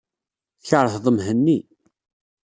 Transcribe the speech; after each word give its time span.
Tkeṛheḍ 0.61 1.05
Mhenni. 1.15 1.59